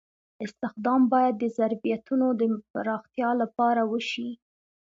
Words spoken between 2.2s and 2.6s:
د